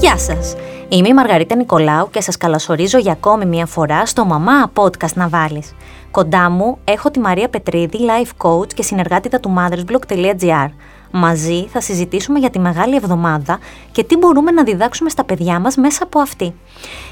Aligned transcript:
Γεια 0.00 0.18
σας! 0.18 0.54
Είμαι 0.88 1.08
η 1.08 1.14
Μαργαρίτα 1.14 1.56
Νικολάου 1.56 2.10
και 2.10 2.20
σας 2.20 2.36
καλωσορίζω 2.36 2.98
για 2.98 3.12
ακόμη 3.12 3.46
μια 3.46 3.66
φορά 3.66 4.06
στο 4.06 4.24
Μαμά 4.24 4.72
Podcast 4.74 5.12
να 5.14 5.28
βάλεις. 5.28 5.74
Κοντά 6.10 6.50
μου 6.50 6.78
έχω 6.84 7.10
τη 7.10 7.20
Μαρία 7.20 7.48
Πετρίδη, 7.48 7.98
life 8.00 8.46
coach 8.46 8.74
και 8.74 8.82
συνεργάτητα 8.82 9.40
του 9.40 9.54
mothersblog.gr. 9.58 10.68
Μαζί 11.10 11.66
θα 11.72 11.80
συζητήσουμε 11.80 12.38
για 12.38 12.50
τη 12.50 12.58
Μεγάλη 12.58 12.96
Εβδομάδα 12.96 13.58
και 13.92 14.04
τι 14.04 14.16
μπορούμε 14.16 14.50
να 14.50 14.62
διδάξουμε 14.62 15.10
στα 15.10 15.24
παιδιά 15.24 15.58
μας 15.58 15.76
μέσα 15.76 16.02
από 16.02 16.20
αυτή. 16.20 16.54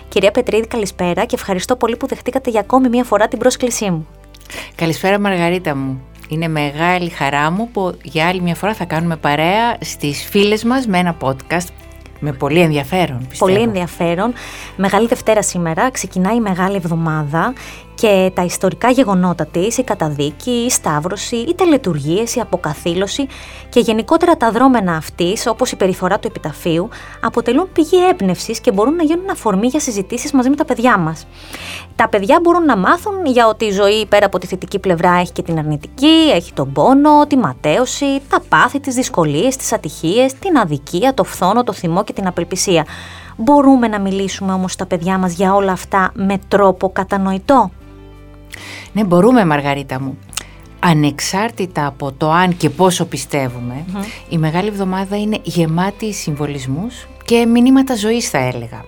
Κυρία 0.09 0.30
Πετρίδη, 0.30 0.66
καλησπέρα 0.66 1.25
και 1.25 1.34
ευχαριστώ 1.34 1.77
πολύ 1.77 1.97
που 1.97 2.07
δεχτήκατε 2.07 2.51
για 2.51 2.61
ακόμη 2.61 2.89
μια 2.89 3.05
φορά 3.05 3.29
την 3.29 3.39
πρόσκλησή 3.39 3.91
μου. 3.91 4.07
Καλησπέρα 4.75 5.19
Μαργαρίτα 5.19 5.77
μου. 5.77 6.02
Είναι 6.29 6.48
μεγάλη 6.48 7.09
χαρά 7.11 7.51
μου 7.51 7.69
που 7.73 7.98
για 8.02 8.29
άλλη 8.29 8.41
μια 8.41 8.55
φορά 8.55 8.75
θα 8.75 8.84
κάνουμε 8.84 9.16
παρέα 9.16 9.77
στις 9.80 10.25
φίλες 10.30 10.65
μας 10.65 10.87
με 10.87 10.98
ένα 10.98 11.16
podcast 11.20 11.69
με 12.19 12.33
πολύ 12.33 12.61
ενδιαφέρον, 12.61 13.27
πιστεύω. 13.29 13.53
Πολύ 13.53 13.65
ενδιαφέρον. 13.65 14.33
Μεγάλη 14.77 15.07
Δευτέρα 15.07 15.43
σήμερα, 15.43 15.91
ξεκινάει 15.91 16.37
η 16.37 16.41
Μεγάλη 16.41 16.77
Εβδομάδα 16.77 17.53
και 18.01 18.30
τα 18.34 18.43
ιστορικά 18.43 18.91
γεγονότα 18.91 19.47
της, 19.47 19.79
η 19.79 19.83
καταδίκη, 19.83 20.51
η 20.51 20.70
σταύρωση, 20.70 21.37
οι 21.37 21.55
τελετουργίες, 21.55 22.34
η 22.34 22.41
αποκαθήλωση 22.41 23.27
και 23.69 23.80
γενικότερα 23.80 24.37
τα 24.37 24.51
δρόμενα 24.51 24.97
αυτής, 24.97 25.47
όπως 25.47 25.73
η 25.73 25.77
περιφορά 25.77 26.19
του 26.19 26.27
επιταφείου, 26.27 26.88
αποτελούν 27.23 27.69
πηγή 27.73 28.09
έμπνευσης 28.11 28.61
και 28.61 28.73
μπορούν 28.73 28.95
να 28.95 29.02
γίνουν 29.02 29.30
αφορμή 29.30 29.66
για 29.66 29.80
συζητήσεις 29.80 30.33
μαζί 30.33 30.48
με 30.48 30.57
τα 30.57 30.65
παιδιά 30.65 30.98
μας. 30.98 31.27
Τα 31.97 32.09
παιδιά 32.09 32.38
μπορούν 32.43 32.65
να 32.65 32.77
μάθουν 32.77 33.27
για 33.27 33.47
ότι 33.47 33.65
η 33.65 33.71
ζωή 33.71 34.07
πέρα 34.07 34.27
από 34.27 34.38
τη 34.38 34.46
θετική 34.46 34.79
πλευρά 34.79 35.12
έχει 35.12 35.33
και 35.33 35.43
την 35.43 35.59
αρνητική, 35.59 36.30
έχει 36.35 36.52
τον 36.52 36.73
πόνο, 36.73 37.27
τη 37.27 37.37
ματέωση, 37.37 38.21
τα 38.29 38.41
πάθη, 38.49 38.80
τις 38.80 38.95
δυσκολίες, 38.95 39.57
τις 39.57 39.73
ατυχίες, 39.73 40.35
την 40.35 40.59
αδικία, 40.59 41.15
το 41.15 41.24
φθόνο, 41.24 41.65
το 41.65 41.73
θυμό 41.73 42.04
και 42.04 42.13
την 42.13 42.26
απελπισία. 42.26 42.87
Μπορούμε 43.37 43.88
να 43.88 44.01
μιλήσουμε 44.01 44.52
όμως 44.52 44.73
στα 44.73 44.87
παιδιά 44.87 45.19
μας 45.19 45.32
για 45.32 45.54
όλα 45.54 45.73
αυτά 45.73 46.10
με 46.15 46.38
τρόπο 46.49 46.91
κατανοητό; 46.93 47.71
Ναι, 48.92 49.04
μπορούμε 49.04 49.45
Μαργαρίτα 49.45 50.01
μου. 50.01 50.18
Ανεξάρτητα 50.80 51.87
από 51.87 52.12
το 52.12 52.30
αν 52.30 52.56
και 52.56 52.70
πόσο 52.70 53.09
η 54.28 54.38
Μεγάλη 54.38 54.68
Εβδομάδα 54.68 55.16
είναι 55.16 55.38
γεμάτη 55.42 56.12
συμβολισμούς 56.12 57.06
και 57.24 57.46
μηνύματα 57.46 57.95
ζωής 57.95 58.30
θα 58.30 58.38
έλεγα. 58.38 58.84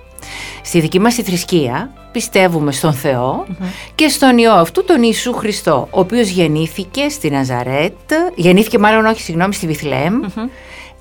Στη 0.62 0.80
δική 0.80 0.98
μας 0.98 1.14
τη 1.14 1.22
θρησκεία 1.22 1.92
πιστεύουμε 2.12 2.72
στον 2.72 2.92
θεο 2.92 3.46
και 3.94 4.08
στον 4.08 4.38
Υιό 4.38 4.52
αυτού 4.52 4.84
τον 4.84 5.02
Ιησού 5.02 5.32
Χριστό, 5.32 5.88
ο 5.90 6.00
οποίος 6.00 6.28
γεννήθηκε 6.28 7.08
στη 7.08 7.30
Ναζαρέτ, 7.30 8.12
γεννήθηκε 8.34 8.78
μάλλον 8.78 9.06
όχι 9.06 9.20
συγγνώμη 9.20 9.54
στη 9.54 9.66
βηθλεμ 9.66 10.20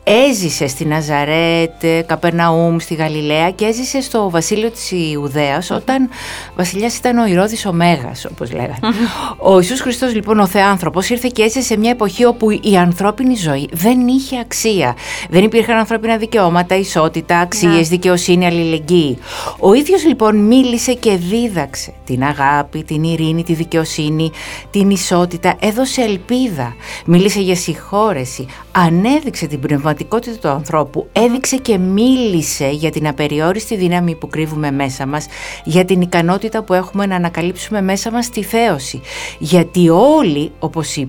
έζησε 0.10 0.68
στη 0.68 0.86
Ναζαρέτ, 0.86 1.86
Καπερναούμ, 2.06 2.78
στη 2.78 2.94
Γαλιλαία 2.94 3.52
και 3.52 3.66
έζησε 3.66 4.02
στο 4.02 4.30
βασίλειο 4.30 4.72
της 4.72 4.92
Ιουδαίας 4.92 5.72
όταν 5.72 6.10
βασιλιάς 6.56 6.98
ήταν 6.98 7.18
ο 7.18 7.26
Ηρώδης 7.26 7.66
ο 7.66 7.74
Μέγας 7.74 8.26
όπως 8.26 8.52
λέγανε. 8.52 8.78
Ο 9.52 9.60
Ιησούς 9.60 9.82
Χριστός 9.82 10.14
λοιπόν 10.14 10.40
ο 10.40 10.48
Θεάνθρωπος 10.48 11.10
ήρθε 11.10 11.30
και 11.34 11.42
έζησε 11.42 11.62
σε 11.62 11.78
μια 11.78 11.90
εποχή 11.90 12.26
όπου 12.26 12.52
η 12.52 12.78
ανθρώπινη 12.78 13.36
ζωή 13.36 13.70
δεν 13.72 14.08
είχε 14.08 14.40
αξία. 14.40 14.96
Δεν 15.30 15.44
υπήρχαν 15.44 15.78
ανθρώπινα 15.78 16.18
δικαιώματα, 16.18 16.76
ισότητα, 16.76 17.40
αξίες, 17.40 17.74
ναι. 17.74 17.82
δικαιοσύνη, 17.82 18.46
αλληλεγγύη. 18.46 19.18
Ο 19.60 19.74
ίδιος 19.74 20.06
λοιπόν 20.06 20.36
μίλησε 20.36 20.94
και 20.94 21.16
δίδαξε 21.16 21.94
την 22.06 22.24
αγάπη, 22.24 22.84
την 22.84 23.04
ειρήνη, 23.04 23.44
τη 23.44 23.54
δικαιοσύνη, 23.54 24.32
την 24.72 24.90
ισότητα, 24.90 25.56
έδωσε 25.60 26.02
ελπίδα, 26.02 26.76
μίλησε 27.06 27.40
για 27.40 27.56
συγχώρεση, 27.56 28.46
ανέδειξε 28.80 29.48
την 29.48 29.60
πνευματική 29.60 29.78
πραγματικότητα 29.80 30.38
του 30.38 30.48
ανθρώπου 30.48 31.10
έδειξε 31.12 31.58
και 31.58 31.78
μίλησε 31.78 32.70
για 32.70 32.92
την 32.92 33.08
απεριόριστη 33.08 33.76
δύναμη 33.76 34.16
που 34.16 34.28
κρύβουμε 34.28 34.72
μέσα 34.72 35.06
μας, 35.06 35.26
για 35.64 35.86
την 35.86 36.02
ικανότητα 36.02 36.64
που 36.64 36.74
έχουμε 36.74 37.06
να 37.06 37.16
ανακαλύψουμε 37.16 37.82
μέσα 37.82 38.12
μας 38.12 38.30
τη 38.30 38.44
θέωση. 38.44 39.02
Γιατί 39.40 39.90
όλοι, 39.90 40.52
όπως 40.60 41.06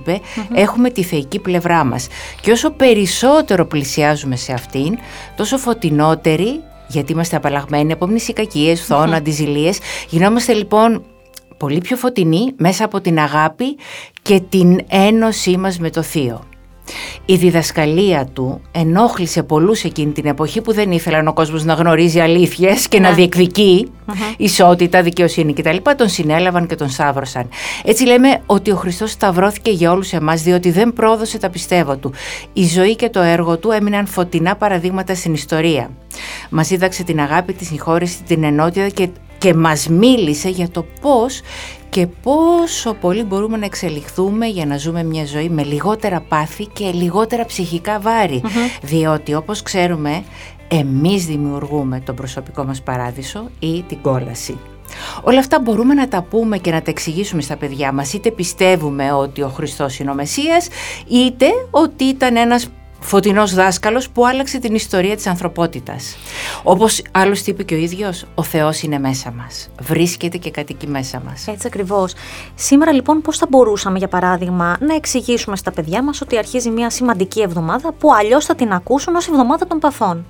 έχουμε 0.54 0.90
τη 0.90 1.02
θεϊκή 1.02 1.38
πλευρά 1.38 1.84
μας. 1.84 2.06
Και 2.40 2.50
όσο 2.50 2.70
περισσότερο 2.70 3.66
πλησιάζουμε 3.66 4.36
σε 4.36 4.52
αυτήν, 4.52 4.98
τόσο 5.36 5.58
φωτεινότεροι, 5.58 6.60
γιατί 6.88 7.12
είμαστε 7.12 7.36
απαλλαγμένοι 7.36 7.92
από 7.92 8.06
μνησικακίες, 8.06 8.80
φθόνο, 8.80 9.16
αντιζηλίες, 9.16 9.78
γινόμαστε 10.08 10.52
λοιπόν 10.52 11.04
πολύ 11.56 11.78
πιο 11.78 11.96
φωτεινοί 11.96 12.52
μέσα 12.56 12.84
από 12.84 13.00
την 13.00 13.18
αγάπη 13.18 13.76
και 14.22 14.40
την 14.48 14.80
ένωσή 14.88 15.56
μας 15.56 15.78
με 15.78 15.90
το 15.90 16.02
Θείο. 16.02 16.49
Η 17.24 17.36
διδασκαλία 17.36 18.26
του 18.32 18.60
ενόχλησε 18.72 19.42
πολλούς 19.42 19.84
εκείνη 19.84 20.12
την 20.12 20.26
εποχή 20.26 20.60
που 20.60 20.72
δεν 20.72 20.92
ήθελαν 20.92 21.28
ο 21.28 21.32
κόσμος 21.32 21.64
να 21.64 21.74
γνωρίζει 21.74 22.20
αλήθειες 22.20 22.88
και 22.88 23.00
να 23.00 23.08
ναι. 23.08 23.14
διεκδικεί 23.14 23.90
ισότητα, 24.36 25.02
δικαιοσύνη 25.02 25.52
κτλ. 25.52 25.76
Τον 25.96 26.08
συνέλαβαν 26.08 26.66
και 26.66 26.74
τον 26.74 26.90
σάβρωσαν. 26.90 27.48
Έτσι 27.84 28.04
λέμε 28.04 28.40
ότι 28.46 28.70
ο 28.70 28.76
Χριστός 28.76 29.10
σταυρώθηκε 29.10 29.70
για 29.70 29.90
όλους 29.90 30.12
εμάς 30.12 30.42
διότι 30.42 30.70
δεν 30.70 30.92
πρόδωσε 30.92 31.38
τα 31.38 31.50
πιστεύω 31.50 31.96
του. 31.96 32.12
Η 32.52 32.64
ζωή 32.64 32.96
και 32.96 33.08
το 33.08 33.20
έργο 33.20 33.58
του 33.58 33.70
έμειναν 33.70 34.06
φωτεινά 34.06 34.56
παραδείγματα 34.56 35.14
στην 35.14 35.32
ιστορία. 35.32 35.90
Μας 36.50 36.68
δίδαξε 36.68 37.02
την 37.02 37.20
αγάπη, 37.20 37.52
τη 37.52 37.64
συγχώρεση, 37.64 38.22
την 38.22 38.44
ενότητα 38.44 38.88
και 38.88 39.08
και 39.40 39.54
μας 39.54 39.88
μίλησε 39.88 40.48
για 40.48 40.70
το 40.70 40.86
πώς 41.00 41.40
και 41.88 42.06
πόσο 42.06 42.94
πολύ 42.94 43.22
μπορούμε 43.22 43.56
να 43.56 43.64
εξελιχθούμε 43.64 44.46
για 44.46 44.66
να 44.66 44.76
ζούμε 44.76 45.02
μια 45.02 45.24
ζωή 45.24 45.48
με 45.48 45.62
λιγότερα 45.62 46.20
πάθη 46.20 46.66
και 46.66 46.90
λιγότερα 46.90 47.44
ψυχικά 47.44 48.00
Διότι 48.82 49.34
όπως 49.34 49.62
ξέρουμε 49.62 50.22
εμείς 50.68 51.26
δημιουργούμε 51.26 52.00
τον 52.00 52.14
προσωπικό 52.14 52.64
μας 52.64 52.82
παράδεισο 52.82 53.50
ή 53.58 53.82
την 53.82 54.00
κόλαση. 54.00 54.58
Όλα 55.22 55.38
αυτά 55.38 55.60
μπορούμε 55.60 55.94
να 55.94 56.08
τα 56.08 56.22
πούμε 56.22 56.58
και 56.58 56.70
να 56.70 56.82
τα 56.82 56.90
εξηγήσουμε 56.90 57.42
στα 57.42 57.56
παιδιά 57.56 57.92
μας. 57.92 58.12
Είτε 58.12 58.30
πιστεύουμε 58.30 59.12
ότι 59.12 59.42
ο 59.42 59.48
Χριστός 59.48 59.98
είναι 59.98 60.10
ο 60.10 60.14
Μεσσίας 60.14 60.68
είτε 61.08 61.46
ότι 61.70 62.04
ήταν 62.04 62.36
ένας 62.36 62.68
Φωτεινός 63.00 63.54
δάσκαλος 63.54 64.10
που 64.10 64.26
άλλαξε 64.26 64.58
την 64.58 64.74
ιστορία 64.74 65.16
της 65.16 65.26
ανθρωπότητας. 65.26 66.16
Όπως 66.62 67.02
άλλωστε 67.10 67.50
είπε 67.50 67.62
και 67.62 67.74
ο 67.74 67.78
ίδιος, 67.78 68.24
ο 68.34 68.42
Θεός 68.42 68.82
είναι 68.82 68.98
μέσα 68.98 69.30
μας. 69.30 69.68
Βρίσκεται 69.80 70.36
και 70.36 70.50
κατοικεί 70.50 70.86
μέσα 70.86 71.22
μας. 71.26 71.46
Έτσι 71.46 71.66
ακριβώς. 71.66 72.14
Σήμερα 72.54 72.92
λοιπόν 72.92 73.20
πώς 73.20 73.38
θα 73.38 73.46
μπορούσαμε 73.48 73.98
για 73.98 74.08
παράδειγμα 74.08 74.76
να 74.80 74.94
εξηγήσουμε 74.94 75.56
στα 75.56 75.70
παιδιά 75.70 76.02
μας 76.02 76.20
ότι 76.20 76.38
αρχίζει 76.38 76.70
μια 76.70 76.90
σημαντική 76.90 77.40
εβδομάδα 77.40 77.92
που 77.92 78.14
αλλιώς 78.14 78.44
θα 78.44 78.54
την 78.54 78.72
ακούσουν 78.72 79.14
ως 79.14 79.28
εβδομάδα 79.28 79.66
των 79.66 79.78
παθών; 79.78 80.24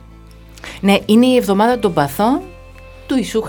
Ναι, 0.80 0.96
είναι 1.06 1.26
η 1.26 1.36
εβδομάδα 1.36 1.78
των 1.78 1.92
παθών 1.92 2.40
του 3.06 3.16
Ιησού 3.16 3.42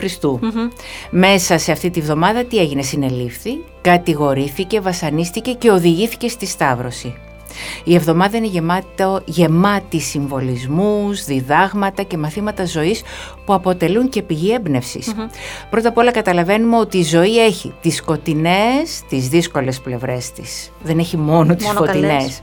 Μέσα 1.09 1.57
σε 1.57 1.71
αυτή 1.71 1.89
τη 1.89 2.01
βδομάδα 2.01 2.43
τι 2.43 2.57
έγινε, 2.57 2.81
συνελήφθη, 2.81 3.51
κατηγορήθηκε, 3.81 4.79
βασανίστηκε 4.79 5.51
και 5.51 5.71
οδηγήθηκε 5.71 6.27
στη 6.27 6.45
Σταύρωση. 6.45 7.15
Η 7.83 7.95
εβδομάδα 7.95 8.37
είναι 8.37 8.47
γεμάτο, 8.47 9.21
γεμάτη 9.25 9.99
συμβολισμούς, 9.99 11.23
διδάγματα 11.23 12.03
και 12.03 12.17
μαθήματα 12.17 12.65
ζωής 12.65 13.01
που 13.45 13.53
αποτελούν 13.53 14.09
και 14.09 14.21
πηγή 14.21 14.59
Πρώτα 15.69 15.89
απ' 15.89 15.97
όλα 15.97 16.11
καταλαβαίνουμε 16.11 16.77
ότι 16.77 16.97
η 16.97 17.03
ζωή 17.03 17.45
έχει 17.45 17.73
τις 17.81 17.95
σκοτεινές, 17.95 19.01
τις 19.09 19.27
δύσκολες 19.27 19.79
πλευρές 19.79 20.31
της. 20.31 20.71
Δεν 20.83 20.99
έχει 20.99 21.17
μόνο 21.17 21.55
τις 21.55 21.65
μόνο 21.65 21.77
φωτεινές. 21.77 22.09
Καλές. 22.09 22.41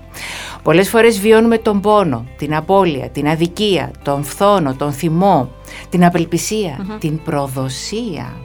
Πολλές 0.63 0.89
φορές 0.89 1.21
βιώνουμε 1.21 1.59
τον 1.59 1.81
πόνο, 1.81 2.25
την 2.37 2.55
απώλεια, 2.55 3.09
την 3.09 3.29
αδικία, 3.29 3.91
τον 4.03 4.25
φθόνο, 4.25 4.75
τον 4.75 4.93
θυμό, 4.93 5.51
την 5.89 6.05
απελπισια 6.05 6.97
την 6.99 7.23
προδοσία 7.23 8.37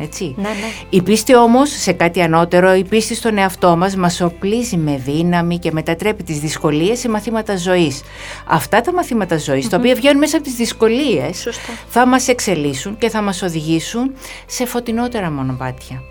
έτσι. 0.00 0.34
Ναι, 0.36 0.48
ναι. 0.48 0.70
Η 0.90 1.02
πίστη 1.02 1.36
όμως 1.36 1.70
σε 1.70 1.92
κάτι 1.92 2.22
ανώτερο, 2.22 2.74
η 2.74 2.84
πίστη 2.84 3.14
στον 3.14 3.38
εαυτό 3.38 3.76
μας 3.76 3.96
μας 3.96 4.20
οπλίζει 4.20 4.76
με 4.76 5.02
δύναμη 5.04 5.58
και 5.58 5.72
μετατρέπει 5.72 6.22
τις 6.22 6.38
δυσκολίες 6.38 6.98
σε 6.98 7.08
μαθήματα 7.08 7.56
ζωής. 7.56 8.02
Αυτά 8.46 8.80
τα 8.80 8.92
μαθήματα 8.92 9.36
τα 9.70 9.76
οποία 9.76 9.94
βγαίνουν 9.94 10.18
μέσα 10.18 10.36
από 10.36 10.46
τις 10.46 10.54
δυσκολίες, 10.54 11.48
θα 11.88 12.06
μας 12.06 12.28
εξελίσσουν 12.28 12.98
και 12.98 13.08
θα 13.08 13.22
μας 13.22 13.42
οδηγήσουν 13.42 14.14
σε 14.46 14.66
φωτεινότερα 14.66 15.30
μονοπάτια 15.30 16.02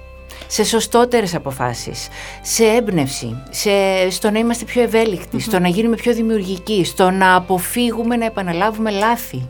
σε 0.47 0.63
σωστότερες 0.63 1.35
αποφάσεις, 1.35 2.07
σε 2.41 2.65
έμπνευση, 2.65 3.43
σε, 3.49 3.69
στο 4.09 4.31
να 4.31 4.39
είμαστε 4.39 4.65
πιο 4.65 4.81
ευέλικτοι, 4.81 5.39
στο 5.39 5.59
να 5.59 5.67
γίνουμε 5.67 5.95
πιο 5.95 6.13
δημιουργικοί, 6.13 6.83
στο 6.85 7.09
να 7.09 7.35
αποφύγουμε 7.35 8.15
να 8.15 8.25
επαναλάβουμε 8.25 8.91
λάθη 8.91 9.49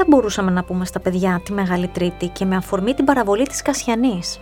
θα 0.00 0.06
μπορούσαμε 0.08 0.50
να 0.50 0.64
πούμε 0.64 0.84
στα 0.84 1.00
παιδιά 1.00 1.40
τη 1.44 1.52
Μεγάλη 1.52 1.88
Τρίτη 1.88 2.26
και 2.26 2.44
με 2.44 2.56
αφορμή 2.56 2.94
την 2.94 3.04
παραβολή 3.04 3.46
της 3.46 3.62
Κασιανής; 3.62 4.40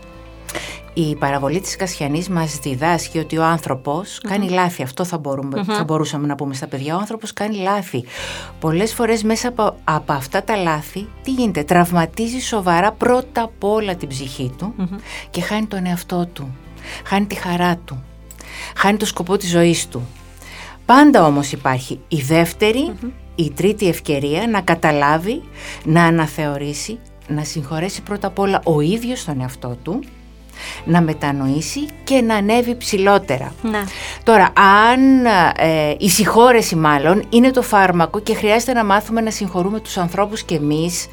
Η 0.94 1.16
παραβολή 1.16 1.60
της 1.60 1.76
Κασιανής 1.76 2.28
μας 2.28 2.58
διδάσκει 2.58 3.18
ότι 3.18 3.38
ο 3.38 3.44
ανθρωπος 3.44 4.20
κάνει 4.28 4.48
λάθη. 4.48 4.82
Αυτό 4.82 5.04
θα, 5.04 5.18
μπορούμε, 5.18 5.64
θα 5.64 5.84
μπορούσαμε 5.84 6.26
να 6.26 6.34
πούμε 6.34 6.54
στα 6.54 6.66
παιδιά. 6.66 6.96
Ο 6.96 6.98
άνθρωπος 6.98 7.32
κάνει 7.32 7.56
λάθη. 7.56 8.04
Πολλές 8.60 8.94
φορές 8.94 9.22
μέσα 9.22 9.48
από, 9.48 9.76
από 9.84 10.12
αυτά 10.12 10.42
τα 10.42 10.56
λάθη, 10.56 11.08
τι 11.22 11.30
γίνεται, 11.30 11.62
τραυματίζει 11.62 12.40
σοβαρά 12.40 12.92
πρώτα 12.92 13.42
απ' 13.42 13.64
όλα 13.64 13.96
την 13.96 14.08
ψυχή 14.08 14.52
του 14.58 14.74
και 15.30 15.40
χάνει 15.40 15.66
τον 15.66 15.86
εαυτό 15.86 16.26
του. 16.32 16.56
Χάνει 17.04 17.26
τη 17.26 17.34
χαρά 17.34 17.76
του. 17.76 18.04
Χάνει 18.76 18.96
το 18.96 19.06
σκοπό 19.06 19.36
της 19.36 19.50
ζωής 19.50 19.88
του. 19.88 20.08
Πάντα 20.86 21.26
όμως 21.26 21.52
υπάρχει 21.52 22.00
η 22.08 22.16
δευτερη 22.20 22.92
η 23.38 23.50
τρίτη 23.50 23.88
ευκαιρία 23.88 24.46
να 24.46 24.60
καταλάβει, 24.60 25.42
να 25.84 26.04
αναθεωρήσει, 26.04 26.98
να 27.28 27.44
συγχωρέσει 27.44 28.02
πρώτα 28.02 28.26
απ' 28.26 28.38
όλα 28.38 28.60
ο 28.64 28.80
ίδιος 28.80 29.24
τον 29.24 29.40
εαυτό 29.40 29.76
του, 29.82 30.00
να 30.84 31.00
μετανοήσει 31.00 31.80
και 32.04 32.20
να 32.20 32.34
ανέβει 32.34 32.76
ψηλότερα. 32.76 33.52
Ναι. 33.62 33.82
Τώρα, 34.22 34.52
αν 34.90 35.24
ε, 35.56 35.94
η 35.98 36.08
συγχώρεση 36.08 36.76
μάλλον 36.76 37.24
είναι 37.28 37.50
το 37.50 37.62
φάρμακο 37.62 38.20
και 38.20 38.34
χρειάζεται 38.34 38.72
να 38.72 38.84
μάθουμε 38.84 39.20
να 39.20 39.30
συγχωρούμε 39.30 39.80
τους 39.80 39.96
ανθρώπους 39.96 40.42
και 40.42 40.54
εμείς, 40.54 41.06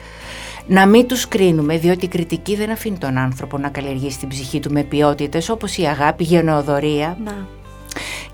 να 0.67 0.85
μην 0.85 1.07
τους 1.07 1.27
κρίνουμε, 1.27 1.77
διότι 1.77 2.05
η 2.05 2.07
κριτική 2.07 2.55
δεν 2.55 2.71
αφήνει 2.71 2.97
τον 2.97 3.17
άνθρωπο 3.17 3.57
να 3.57 3.69
καλλιεργήσει 3.69 4.19
την 4.19 4.27
ψυχή 4.27 4.59
του 4.59 4.71
με 4.71 4.83
ποιότητες 4.83 5.49
όπως 5.49 5.77
η 5.77 5.83
αγάπη, 5.83 6.23
η 6.23 6.27
γενεοδορία. 6.27 7.17
Ναι. 7.23 7.35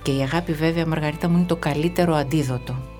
Και 0.01 0.11
η 0.11 0.21
αγάπη 0.21 0.53
βέβαια, 0.53 0.85
Μαργαρίτα 0.85 1.29
μου, 1.29 1.37
είναι 1.37 1.45
το 1.45 1.55
καλύτερο 1.55 2.15
αντίδοτο. 2.15 2.90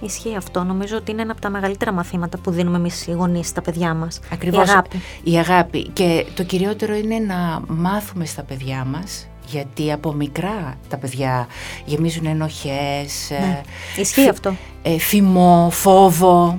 Ισχύει 0.00 0.36
αυτό. 0.36 0.62
Νομίζω 0.64 0.96
ότι 0.96 1.10
είναι 1.10 1.22
ένα 1.22 1.32
από 1.32 1.40
τα 1.40 1.50
μεγαλύτερα 1.50 1.92
μαθήματα 1.92 2.38
που 2.38 2.50
δίνουμε 2.50 2.76
εμείς 2.76 3.06
οι 3.06 3.10
γονείς 3.12 3.46
στα 3.48 3.62
παιδιά 3.62 3.94
μας. 3.94 4.20
Ακριβώς. 4.32 4.66
Η 4.68 4.70
αγάπη. 4.70 5.00
Η 5.22 5.36
αγάπη. 5.38 5.88
Και 5.92 6.26
το 6.34 6.42
κυριότερο 6.44 6.94
είναι 6.94 7.18
να 7.18 7.60
μάθουμε 7.68 8.24
στα 8.24 8.42
παιδιά 8.42 8.84
μας 8.84 9.26
γιατί 9.46 9.92
από 9.92 10.12
μικρά 10.12 10.74
τα 10.88 10.96
παιδιά 10.96 11.46
γεμίζουν 11.84 12.26
ενοχές, 12.26 13.26
Ναι. 13.30 13.60
ε, 13.96 14.00
Ισχύει 14.00 14.20
φι- 14.20 14.30
αυτό. 14.30 14.54
ε, 14.82 14.98
θυμό, 14.98 15.68
φόβο, 15.72 16.58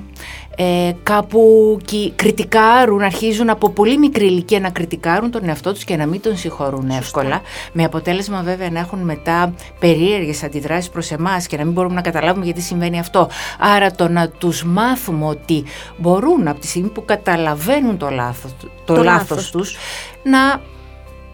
ε, 0.62 0.92
κάπου 1.02 1.76
κι- 1.84 2.12
κριτικάρουν, 2.16 3.02
αρχίζουν 3.02 3.50
από 3.50 3.70
πολύ 3.70 3.98
μικρή 3.98 4.24
ηλικία 4.24 4.60
να 4.60 4.70
κριτικάρουν 4.70 5.30
τον 5.30 5.48
εαυτό 5.48 5.72
τους 5.72 5.84
και 5.84 5.96
να 5.96 6.06
μην 6.06 6.20
τον 6.20 6.36
συγχωρούν 6.36 6.90
εύκολα, 6.90 7.40
με 7.72 7.84
αποτέλεσμα 7.84 8.42
βέβαια 8.42 8.70
να 8.70 8.78
έχουν 8.78 8.98
μετά 8.98 9.54
περίεργες 9.78 10.42
αντιδράσεις 10.42 10.90
προς 10.90 11.10
εμάς 11.10 11.46
και 11.46 11.56
να 11.56 11.64
μην 11.64 11.72
μπορούμε 11.72 11.94
να 11.94 12.00
καταλάβουμε 12.00 12.44
γιατί 12.44 12.60
συμβαίνει 12.60 12.98
αυτό. 12.98 13.28
Άρα 13.58 13.90
το 13.90 14.08
να 14.08 14.28
τους 14.28 14.64
μάθουμε 14.64 15.26
ότι 15.26 15.64
μπορούν 15.96 16.48
από 16.48 16.60
τη 16.60 16.66
στιγμή 16.66 16.88
που 16.88 17.04
καταλαβαίνουν 17.04 17.96
το 17.98 18.10
λάθος, 18.10 18.52
το, 18.60 18.94
Το 18.94 19.02
λάθος 19.02 19.04
λάθος 19.30 19.50
τους 19.50 19.76
να 20.22 20.60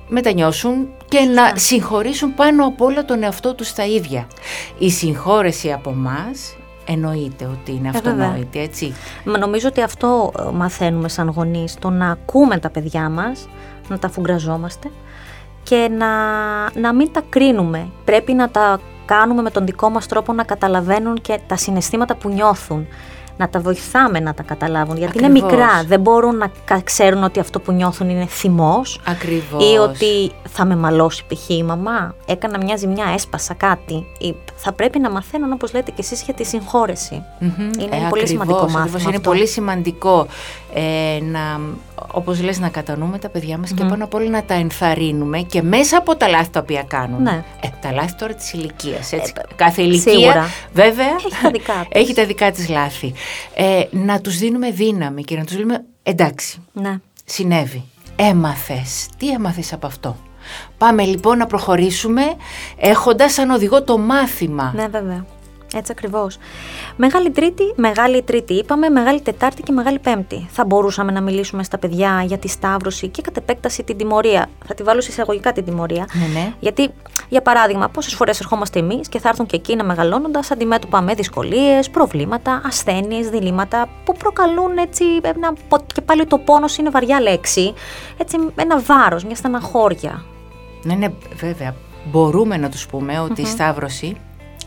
μετανιώσουν 0.08 0.88
και 1.08 1.20
να 1.20 1.52
συγχωρήσουν 1.56 2.34
πάνω 2.34 2.66
απ' 2.66 2.80
όλα 2.80 3.04
τον 3.04 3.22
εαυτό 3.22 3.54
τους 3.54 3.72
τα 3.72 3.86
ίδια. 3.86 4.26
Η 4.78 4.90
συγχώρεση 4.90 5.72
από 5.72 5.92
μας 5.92 6.56
εννοείται 6.86 7.44
ότι 7.44 7.72
είναι 7.72 7.88
Ε, 7.88 7.90
βέβαια. 7.90 8.12
αυτονόητη, 8.12 8.58
έτσι. 8.58 8.94
Μα 9.24 9.38
νομίζω 9.38 9.68
ότι 9.68 9.82
αυτό 9.82 10.32
ε, 10.38 10.42
μαθαίνουμε 10.52 11.08
σαν 11.08 11.28
γονείς, 11.28 11.74
το 11.78 11.90
να 11.90 12.10
ακούμε 12.10 12.58
τα 12.58 12.70
παιδιά 12.70 13.08
μας, 13.08 13.48
να 13.88 13.98
τα 13.98 14.08
φουγκραζόμαστε 14.08 14.90
και 15.62 15.88
να, 15.98 16.06
να 16.80 16.94
μην 16.94 17.12
τα 17.12 17.22
κρίνουμε. 17.28 17.88
Πρέπει 18.04 18.32
να 18.32 18.48
τα 18.48 18.80
κάνουμε 19.04 19.42
με 19.42 19.50
τον 19.50 19.66
δικό 19.66 19.88
μας 19.88 20.06
τρόπο 20.06 20.32
να 20.32 20.44
καταλαβαίνουν 20.44 21.20
και 21.20 21.38
τα 21.46 21.56
συναισθήματα 21.56 22.16
που 22.16 22.28
νιώθουν. 22.28 22.86
Να 23.38 23.48
τα 23.48 23.60
βοηθάμε 23.60 24.20
να 24.20 24.34
τα 24.34 24.42
καταλάβουν. 24.42 24.96
Γιατί 24.96 25.18
είναι 25.18 25.26
Ακριβώς. 25.26 25.50
μικρά, 25.50 25.84
δεν 25.86 26.00
μπορούν 26.00 26.36
να 26.36 26.50
κα- 26.64 26.80
ξέρουν 26.84 27.24
ότι 27.24 27.40
αυτό 27.40 27.60
που 27.60 27.72
νιώθουν 27.72 28.08
είναι 28.08 28.26
θυμός 28.26 29.00
Ακριβώς. 29.06 29.72
ή 29.72 29.76
ότι 29.76 30.32
θα 30.48 30.64
με 30.64 30.76
μαλώσει 30.76 31.24
π.χ. 31.28 31.48
η 31.48 31.62
μαμά, 31.62 32.14
έκανα 32.26 32.58
μια 32.64 32.76
ζημιά, 32.76 33.04
έσπασα 33.14 33.54
κάτι. 33.54 34.06
Ή 34.18 34.34
θα 34.56 34.72
πρέπει 34.72 34.98
να 34.98 35.10
μαθαίνουν, 35.10 35.52
όπως 35.52 35.72
λέτε 35.72 35.90
και 35.90 35.96
εσείς, 36.00 36.22
για 36.22 36.34
τη 36.34 36.44
συγχώρεση. 36.44 37.22
Μμμ. 37.38 37.50
Είναι 37.58 37.70
Ε, 37.84 37.86
πολύ 37.86 38.02
ακριβώς, 38.04 38.28
σημαντικό 38.28 38.58
μάθημα 38.60 38.80
ακριβώς. 38.80 39.02
Είναι 39.02 39.16
αυτό. 39.16 39.30
πολύ 39.30 39.46
σημαντικό 39.46 40.26
ε, 40.78 41.18
να, 41.22 41.60
όπως 42.12 42.42
λες, 42.42 42.58
να 42.58 42.68
κατανοούμε 42.68 43.18
τα 43.18 43.28
παιδιά 43.28 43.58
μας 43.58 43.72
και 43.72 43.84
πάνω 43.84 44.04
απ' 44.04 44.14
όλα 44.14 44.28
να 44.30 44.42
τα 44.44 44.54
ενθαρρύνουμε 44.54 45.38
και 45.40 45.62
μέσα 45.62 45.96
από 45.98 46.16
τα 46.16 46.28
λάθη 46.28 46.50
τα 46.50 46.60
οποία 46.60 46.82
κάνουν. 46.82 47.22
Ναι. 47.22 47.44
Ε, 47.60 47.68
τα 47.80 47.92
λάθη 47.92 48.14
τώρα 48.14 48.34
της 48.34 48.52
ηλικίας. 48.52 49.12
Κάθε 49.56 49.82
ηλικία 49.82 50.12
σίγουρα. 50.12 50.46
βέβαια 50.72 51.06
Έχει 51.06 51.30
τα 51.42 51.50
δικά 51.50 51.72
της. 51.90 52.00
έχει 52.02 52.14
τα 52.14 52.24
δικά 52.24 52.50
της 52.50 52.68
λάθη. 52.68 53.12
Ε, 53.54 53.82
να 53.90 54.20
τους 54.20 54.38
δίνουμε 54.38 54.70
δύναμη 54.70 55.22
και 55.24 55.36
να 55.36 55.44
τους 55.44 55.56
λέμε 55.58 55.84
εντάξει, 56.02 56.62
Ναι. 56.72 56.98
συνέβη. 57.24 57.84
Έμαθες. 58.16 59.08
Τι 59.18 59.30
έμαθες 59.30 59.72
από 59.72 59.86
αυτό; 59.86 60.16
Πάμε 60.78 61.02
λοιπόν 61.04 61.38
να 61.38 61.46
προχωρήσουμε 61.46 62.22
έχοντας 62.76 63.32
σαν 63.32 63.50
οδηγό 63.50 63.82
το 63.82 63.98
μάθημα. 63.98 64.72
Ναι, 64.76 64.86
βέβαια. 64.86 65.24
Έτσι 65.76 65.92
ακριβώς. 65.92 66.38
Μεγάλη 66.96 67.30
Τρίτη, 67.30 67.62
Μεγάλη 67.76 68.22
Τρίτη 68.22 68.54
είπαμε, 68.54 68.88
Μεγάλη 68.88 69.20
Τετάρτη 69.20 69.62
και 69.62 69.72
Μεγάλη 69.72 69.98
Πέμπτη. 69.98 70.48
Θα 70.50 70.64
μπορούσαμε 70.64 71.12
να 71.12 71.20
μιλήσουμε 71.20 71.62
στα 71.62 71.78
παιδιά 71.78 72.22
για 72.26 72.38
τη 72.38 72.48
Σταύρωση 72.48 73.08
και 73.08 73.22
κατ' 73.22 73.36
επέκταση 73.36 73.82
την 73.82 73.96
τιμωρία. 73.96 74.46
Θα 74.66 74.74
τη 74.74 74.82
βάλω 74.82 75.00
σε 75.00 75.10
εισαγωγικά 75.10 75.52
την 75.52 75.64
τιμωρία. 75.64 76.06
Ναι, 76.12 76.40
ναι. 76.40 76.52
Γιατί, 76.60 76.90
για 77.28 77.42
παράδειγμα, 77.42 77.88
πόσες 77.88 78.14
φορές 78.14 78.40
ερχόμαστε 78.40 78.78
εμείς 78.78 79.08
και 79.08 79.18
θα 79.18 79.28
έρθουν 79.28 79.46
και 79.46 79.56
εκείνα 79.56 79.84
μεγαλώνοντας 79.84 80.50
αντιμέτωπα 80.50 81.00
με 81.00 81.14
δυσκολίες, 81.14 81.90
προβλήματα, 81.90 82.60
ασθένειες, 82.66 83.28
διλήμματα 83.28 83.88
που 84.04 84.12
προκαλούν 84.12 84.76
έτσι. 84.76 85.04
Ένα, 85.22 85.52
και 85.94 86.00
πάλι 86.00 86.26
το 86.26 86.38
πόνος 86.38 86.76
είναι 86.76 86.90
βαριά 86.90 87.20
λέξη. 87.20 87.74
Έτσι, 88.16 88.36
ένα 88.54 88.80
βάρος, 88.80 89.24
μια 89.24 89.34
στεναχώρια. 89.34 90.24
Ναι, 90.82 90.94
ναι, 90.94 91.08
βέβαια. 91.34 91.74
Μπορούμε 92.10 92.56
να 92.56 92.68
τους 92.68 92.86
πούμε 92.86 93.20
ότι 93.20 93.40
η 93.42 93.46
Σταύρωση 93.46 94.16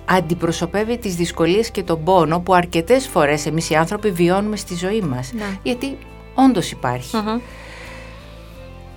αντιπροσωπεύει 0.09 0.97
τις 0.97 1.15
δυσκολίες 1.15 1.71
και 1.71 1.83
τον 1.83 2.03
πόνο 2.03 2.39
που 2.39 2.53
αρκετές 2.53 3.07
φορές 3.07 3.45
εμείς 3.45 3.69
οι 3.69 3.75
άνθρωποι 3.75 4.11
βιώνουμε 4.11 4.55
στη 4.55 4.75
ζωή 4.75 5.01
μας. 5.01 5.31
Ναι. 5.33 5.45
Γιατί 5.63 5.97
όντως 6.33 6.71
υπάρχει. 6.71 7.15
Μμμ. 7.15 7.39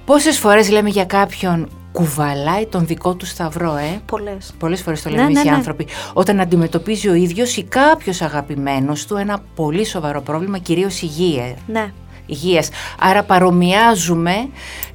Πόσες 0.05 0.38
φορές 0.38 0.70
λέμε 0.70 0.88
για 0.88 1.05
κάποιον 1.05 1.69
κουβαλάει 1.93 2.67
τον 2.67 2.87
δικό 2.87 3.14
του 3.14 3.26
σταυρό, 3.26 3.76
ε; 3.76 4.00
Πολλές. 4.06 4.55
Πολλές 4.59 4.82
φορές 4.82 5.03
το 5.03 5.09
Ναι, 5.09 5.14
λέμε 5.14 5.26
εμείς 5.26 5.38
ναι, 5.43 5.49
οι 5.49 5.50
ναι. 5.50 5.56
άνθρωποι. 5.56 5.87
Όταν 6.12 6.41
αντιμετωπίζει 6.41 7.09
ο 7.09 7.14
ίδιος 7.14 7.56
ή 7.56 7.62
κάποιος 7.62 8.23
αγαπημένος 8.23 9.06
του 9.06 9.17
ένα 9.17 9.43
πολύ 9.55 9.85
σοβαρό 9.85 10.20
πρόβλημα, 10.20 10.59
κυρίως 10.59 11.03
υγεία, 11.03 11.55
Ναι. 11.67 11.93
υγείας. 12.26 12.69
Άρα 12.99 13.23
παρομοιάζουμε 13.23 14.49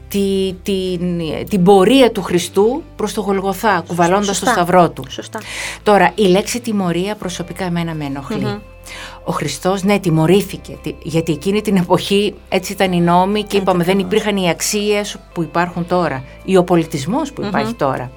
τη, 0.10 0.54
την, 0.64 1.02
την 1.50 1.64
πορεία 1.64 2.12
του 2.12 2.22
Χριστού 2.22 2.84
προς 2.96 3.14
το 3.14 3.22
Γολγοθά, 3.22 3.84
κουβαλώντας 3.88 4.28
το 4.28 4.34
Σωστά. 4.34 4.52
σταυρό 4.52 4.90
του. 4.90 5.04
Σωστά. 5.10 5.40
Τώρα, 5.84 6.12
η 6.16 6.24
λέξη 6.28 6.60
τιμωρία 6.60 7.16
προσωπικά 7.16 7.66
εμένα 7.66 7.94
με 7.94 8.06
ενοχλεί. 8.06 8.60
Ο 9.24 9.32
Χριστός, 9.32 9.84
ναι, 9.84 10.00
τιμωρήθηκε, 10.00 10.78
τι- 10.84 10.96
γιατί 11.04 11.32
εκείνη 11.32 11.62
την 11.62 11.76
εποχή 11.76 12.34
έτσι 12.50 12.72
ήταν 12.72 12.92
οι 12.92 13.00
νόμοι 13.02 13.44
και 13.44 13.58
είπαμε 13.58 13.84
δεν 13.84 14.00
υπήρχαν 14.00 14.38
οι 14.38 14.50
αξίες 14.50 15.18
που 15.34 15.42
υπάρχουν 15.42 15.88
τώρα 15.88 16.24
ή 16.46 16.58
ο 16.58 16.64
πολιτισμός 16.64 17.34
που 17.34 17.42
υπάρχει 17.46 17.74
τώρα. 17.74 18.12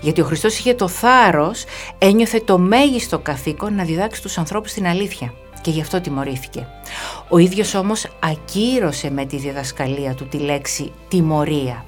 Γιατί 0.00 0.20
ο 0.20 0.24
Χριστός 0.24 0.58
είχε 0.58 0.74
το 0.74 0.88
θάρρος, 0.88 1.64
ένιωθε 1.98 2.40
το 2.40 2.58
μέγιστο 2.58 3.18
καθήκον 3.18 3.74
να 3.74 3.84
διδάξει 3.84 4.22
τους 4.22 4.38
ανθρώπους 4.38 4.72
την 4.72 4.86
αλήθεια 4.86 5.32
και 5.64 5.70
γι' 5.70 5.80
αυτό 5.80 6.00
τιμωρήθηκε. 6.00 6.66
Ο 7.28 7.38
ίδιος 7.38 7.74
όμως 7.74 8.06
ακύρωσε 8.20 9.10
με 9.10 9.24
τη 9.24 9.36
διδασκαλία 9.36 10.14
του 10.14 10.26
τη 10.26 10.38
λέξη 10.38 10.92
τιμωρία. 11.08 11.84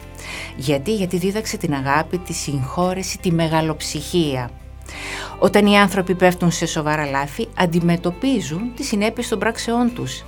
Γιατί, 0.57 0.95
γιατί 0.95 1.17
δίδαξε 1.17 1.57
την 1.57 1.75
αγάπη, 1.75 2.19
τη 2.19 2.33
συγχώρεση, 2.33 3.19
τη 3.19 3.33
μεγαλοψυχία. 3.33 4.51
Όταν 5.39 5.67
οι 5.67 5.79
άνθρωποι 5.79 6.15
πέφτουν 6.15 6.51
σε 6.51 6.67
σοβαρά 6.67 7.07
λάθη, 7.07 7.49
αντιμετωπίζουν 7.59 8.75
τις 8.77 8.87
συνέπειες 8.87 9.29
των 9.29 9.39
πράξεών 9.39 9.95
τους. 9.95 10.25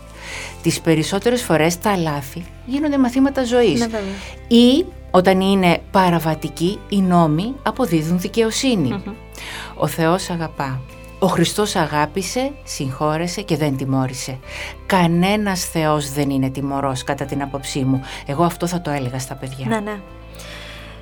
Τις 0.62 0.80
περισσότερες 0.80 1.42
φορές 1.42 1.78
τα 1.78 1.96
λάθη 1.96 2.44
γίνονται 2.66 2.98
μαθήματα 2.98 3.44
ζωής. 3.44 3.80
Ναι, 3.80 3.86
βέβαια. 3.86 4.14
Ή 4.48 4.84
όταν 5.10 5.40
είναι 5.40 5.78
παραβατικοί, 5.90 6.78
οι 6.88 7.00
νόμοι 7.00 7.54
αποδίδουν 7.62 8.20
δικαιοσύνη. 8.20 9.02
Ο 9.76 9.86
Θεός 9.86 10.30
αγαπά. 10.30 10.80
Ο 11.20 11.26
Χριστός 11.26 11.76
αγάπησε, 11.76 12.52
συγχώρεσε 12.64 13.42
και 13.42 13.56
δεν 13.56 13.76
τιμώρησε. 13.76 14.38
Κανένας 14.86 15.64
Θεός 15.64 16.12
δεν 16.12 16.30
είναι 16.30 16.50
τιμωρός 16.50 17.04
κατά 17.04 17.24
την 17.24 17.42
άποψή 17.42 17.80
μου. 17.80 18.02
Εγώ 18.26 18.44
αυτό 18.44 18.66
θα 18.66 18.80
το 18.80 18.90
έλεγα 18.90 19.18
στα 19.18 19.34
παιδιά. 19.34 19.66
Ναι, 19.68 19.80
ναι. 19.80 20.00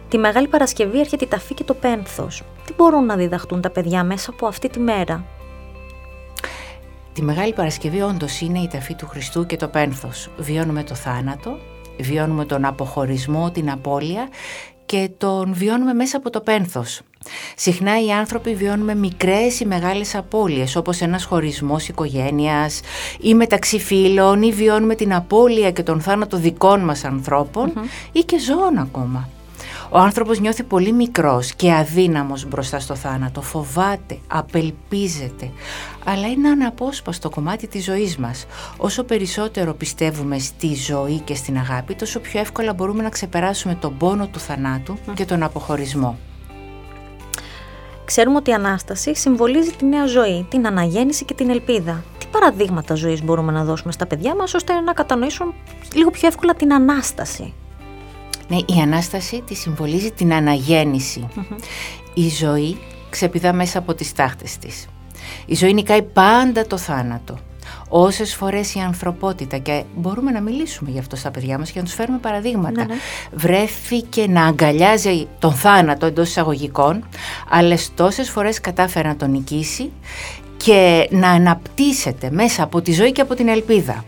Τη 0.09 0.19
Μεγάλη 0.19 0.49
Παρασκευή 0.49 1.01
έρχεται 1.01 1.25
η 1.25 1.29
ταφή 1.29 1.55
και 1.55 1.65
το 1.65 1.75
πένθος. 1.75 2.43
Τι 2.65 2.73
μπορούν 2.77 3.05
να 3.05 3.17
διδαχτούν 3.17 3.61
τα 3.61 3.71
παιδιά 3.71 4.05
μέσα 4.05 4.31
από 4.31 4.47
αυτή 4.47 4.69
τη 4.69 4.79
μέρα; 4.79 5.25
Τη 7.13 7.23
Μεγάλη 7.23 7.53
Παρασκευή 7.53 8.01
όντως 8.01 8.41
είναι 8.41 8.59
η 8.59 8.69
ταφή 8.69 8.95
του 8.95 9.07
Χριστού 9.07 9.47
και 9.47 9.57
το 9.57 9.69
πένθος. 9.69 10.31
Βιώνουμε 10.37 10.83
το 10.83 10.95
θάνατο, 10.95 11.59
βιώνουμε 12.01 12.45
τον 12.45 12.65
αποχωρισμό, 12.65 13.51
την 13.51 13.71
απώλεια 13.71 14.29
και 14.87 15.11
τον 15.19 15.55
βιώνουμε 15.55 15.93
μέσα 15.93 16.17
από 16.17 16.31
το 16.31 16.41
πένθος. 16.41 17.01
Συχνά 17.57 18.05
οι 18.05 18.13
άνθρωποι 18.13 18.55
βιώνουμε 18.55 18.95
μικρές 18.95 19.61
ή 19.61 19.67
μεγάλες 19.67 20.15
απώλειες 20.15 20.77
όπως 20.77 21.01
ένας 21.01 21.25
χωρισμός 21.25 21.89
οικογένειας 21.89 22.81
ή 23.21 23.35
μεταξύ 23.35 23.79
φίλων 23.79 24.43
ή 24.43 24.53
βιώνουμε 24.53 24.95
την 24.95 25.15
απώλεια 25.15 25.71
και 25.71 25.83
τον 25.83 26.01
θάνατο 26.01 26.37
δικών 26.37 26.81
μας 26.81 27.05
ανθρώπων 27.05 27.73
ή 28.13 28.21
και 28.21 28.39
ζώων 28.39 28.79
ακόμα. 28.79 29.29
Ο 29.91 29.99
άνθρωπος 29.99 30.41
νιώθει 30.41 30.63
πολύ 30.63 30.93
μικρός 30.93 31.55
και 31.55 31.73
αδύναμος 31.73 32.49
μπροστά 32.49 32.79
στο 32.79 32.95
θάνατο, 32.95 33.43
φοβάται, 33.43 34.19
απελπίζεται, 34.27 35.51
αλλά 36.05 36.27
είναι 36.27 36.49
αναπόσπαστο 36.49 37.31
κομμάτι 37.31 37.67
της 37.67 37.85
ζωής 37.85 38.17
μας. 38.17 38.47
Όσο 38.77 39.05
περισσότερο 39.05 39.75
πιστεύουμε 39.75 40.39
στη 40.39 40.75
ζωή 40.75 41.19
και 41.25 41.35
στην 41.35 41.59
αγάπη, 41.59 41.95
τόσο 41.95 42.21
πιο 42.21 42.41
εύκολα 42.41 42.73
μπορούμε 42.73 43.03
να 43.03 43.09
ξεπεράσουμε 43.09 43.75
τον 43.75 43.97
πόνο 43.97 44.27
του 44.27 44.39
θανάτου 44.39 44.99
και 45.15 45.25
τον 45.25 45.43
αποχωρισμό. 45.43 46.19
Ξέρουμε 48.07 48.37
ότι 48.37 48.51
η 48.51 48.53
Ανάσταση 48.53 49.15
συμβολίζει 49.15 49.71
τη 49.71 49.85
νέα 49.85 50.07
ζωή, 50.07 50.47
την 50.51 50.67
αναγέννηση 50.67 51.25
και 51.25 51.35
την 51.35 51.51
ελπίδα. 51.51 52.05
Τι 52.19 52.27
παραδείγματα 52.31 52.95
ζωής 52.95 53.23
μπορούμε 53.25 53.53
να 53.53 53.65
δώσουμε 53.65 53.93
στα 53.93 54.07
παιδιά 54.07 54.35
μας 54.35 54.55
ώστε 54.55 54.81
να 54.81 54.93
κατανοήσουν 54.93 55.55
λίγο 55.95 56.11
πιο 56.11 56.29
εύκολα 56.29 56.55
την 56.55 56.73
Ανάσταση; 56.73 57.53
Ναι, 58.49 58.57
η 58.57 58.81
Ανάσταση 58.83 59.43
τη 59.47 59.55
συμβολίζει 59.55 60.11
την 60.11 60.33
αναγεννηση 60.33 61.29
Η 62.15 62.29
ζωή 62.29 62.79
ξεπηδά 63.11 63.53
μέσα 63.53 63.79
από 63.79 63.95
τις 63.95 64.13
τάχτες 64.13 64.59
της. 64.59 64.87
Η 65.47 65.55
ζωή 65.55 65.73
νικάει 65.75 66.03
πάντα 66.03 66.67
το 66.67 66.77
θάνατο. 66.77 67.39
Όσες 67.89 68.35
φορές 68.35 68.75
η 68.75 68.79
ανθρωπότητα, 68.81 69.59
και 69.59 69.83
μπορούμε 69.97 70.31
να 70.31 70.41
μιλήσουμε 70.41 70.91
γι' 70.91 70.99
αυτό 70.99 71.17
στα 71.17 71.31
παιδιά 71.31 71.59
μας 71.59 71.71
και 71.71 71.79
να 71.79 71.85
τους 71.85 71.95
φέρουμε 71.95 72.19
παραδείγματα, 72.19 72.71
Ναι, 72.87 72.95
ναι. 72.95 73.01
βρέθηκε 73.33 74.27
να 74.29 74.47
αγκαλιάζει 74.47 75.27
τον 75.39 75.53
θάνατο 75.53 76.07
εντός 76.07 76.29
εισαγωγικών, 76.29 77.05
αλλά 77.51 77.77
τόσες 77.95 78.31
φορές 78.31 78.61
κατάφερε 78.61 79.09
να 79.09 79.17
τον 79.17 79.31
νικήσει 79.31 79.91
και 80.57 81.09
να 81.11 81.31
αναπτύσσεται 81.31 82.31
μέσα 82.31 82.63
από 82.63 82.83
τη 82.83 82.93
ζωή 82.93 83.13
και 83.13 83.21
από 83.21 83.35
την 83.35 83.49
ελπίδα. 83.49 84.05